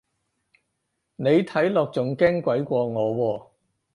[1.17, 3.49] 你睇落仲驚鬼過我喎